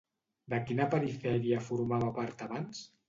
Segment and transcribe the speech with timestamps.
[0.53, 2.83] De quina perifèria formava part abans?